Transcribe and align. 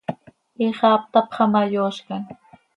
Ixaap 0.67 1.01
tapxa 1.13 1.45
ma, 1.53 1.61
yoozcam. 1.73 2.23